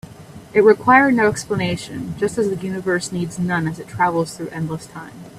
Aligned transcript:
It 0.51 0.61
required 0.61 1.13
no 1.13 1.27
explanation, 1.27 2.15
just 2.17 2.39
as 2.39 2.49
the 2.49 2.55
universe 2.55 3.11
needs 3.11 3.37
none 3.37 3.67
as 3.67 3.77
it 3.77 3.87
travels 3.87 4.35
through 4.35 4.49
endless 4.49 4.87
time. 4.87 5.13